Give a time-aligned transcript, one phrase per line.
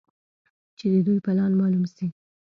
[0.77, 2.07] چې د دوى پلان مالوم سي.